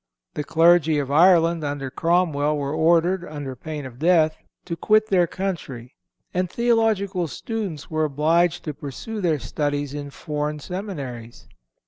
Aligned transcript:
The 0.33 0.43
clergy 0.43 0.97
of 0.97 1.11
Ireland, 1.11 1.63
under 1.63 1.91
Cromwell, 1.91 2.57
were 2.57 2.73
ordered, 2.73 3.23
under 3.23 3.55
pain 3.55 3.85
of 3.85 3.99
death, 3.99 4.35
to 4.65 4.75
quit 4.75 5.05
their 5.09 5.27
country, 5.27 5.93
and 6.33 6.49
theological 6.49 7.27
students 7.27 7.91
were 7.91 8.05
obliged 8.05 8.63
to 8.63 8.73
pursue 8.73 9.21
their 9.21 9.37
studies 9.37 9.93
in 9.93 10.09
foreign 10.09 10.57
seminaries. 10.57 11.47